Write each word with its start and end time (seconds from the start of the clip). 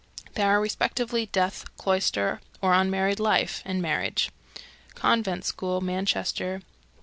They 0.33 0.41
are 0.41 0.59
respectively 0.59 1.27
death, 1.27 1.63
cloister 1.77 2.41
or 2.59 2.73
unmarried 2.73 3.19
life, 3.19 3.61
and 3.65 3.83
marriage. 3.83 4.31
_Convent 4.95 5.43
School, 5.43 5.79
Manchester, 5.79 6.55
N. 6.55 6.63